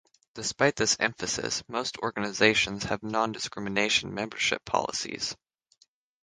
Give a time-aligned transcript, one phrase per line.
[0.33, 5.35] Despite this emphasis, most organizations have non-discrimination membership policies.